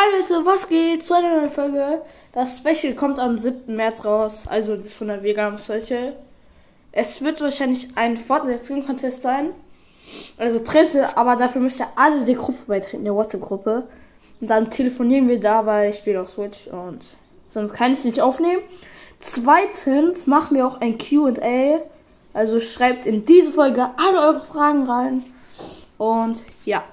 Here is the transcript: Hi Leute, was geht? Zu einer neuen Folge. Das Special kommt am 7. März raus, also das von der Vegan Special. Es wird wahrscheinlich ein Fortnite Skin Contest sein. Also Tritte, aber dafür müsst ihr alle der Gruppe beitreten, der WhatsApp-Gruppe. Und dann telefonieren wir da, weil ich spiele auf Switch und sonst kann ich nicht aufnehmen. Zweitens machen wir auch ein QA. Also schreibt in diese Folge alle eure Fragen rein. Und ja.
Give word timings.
Hi 0.00 0.20
Leute, 0.20 0.46
was 0.46 0.68
geht? 0.68 1.04
Zu 1.04 1.14
einer 1.14 1.38
neuen 1.38 1.50
Folge. 1.50 2.02
Das 2.30 2.58
Special 2.58 2.94
kommt 2.94 3.18
am 3.18 3.36
7. 3.36 3.74
März 3.74 4.04
raus, 4.04 4.44
also 4.46 4.76
das 4.76 4.92
von 4.92 5.08
der 5.08 5.24
Vegan 5.24 5.58
Special. 5.58 6.14
Es 6.92 7.20
wird 7.20 7.40
wahrscheinlich 7.40 7.88
ein 7.96 8.16
Fortnite 8.16 8.64
Skin 8.64 8.86
Contest 8.86 9.22
sein. 9.22 9.50
Also 10.36 10.60
Tritte, 10.60 11.16
aber 11.16 11.34
dafür 11.34 11.60
müsst 11.60 11.80
ihr 11.80 11.88
alle 11.96 12.24
der 12.24 12.36
Gruppe 12.36 12.60
beitreten, 12.68 13.02
der 13.02 13.12
WhatsApp-Gruppe. 13.12 13.88
Und 14.40 14.48
dann 14.48 14.70
telefonieren 14.70 15.26
wir 15.26 15.40
da, 15.40 15.66
weil 15.66 15.90
ich 15.90 15.96
spiele 15.96 16.20
auf 16.20 16.30
Switch 16.30 16.68
und 16.68 17.00
sonst 17.50 17.72
kann 17.72 17.92
ich 17.92 18.04
nicht 18.04 18.20
aufnehmen. 18.20 18.62
Zweitens 19.18 20.28
machen 20.28 20.56
wir 20.56 20.68
auch 20.68 20.80
ein 20.80 20.96
QA. 20.96 21.80
Also 22.32 22.60
schreibt 22.60 23.04
in 23.04 23.24
diese 23.24 23.50
Folge 23.50 23.90
alle 23.96 24.20
eure 24.20 24.44
Fragen 24.46 24.84
rein. 24.88 25.24
Und 25.98 26.44
ja. 26.64 26.84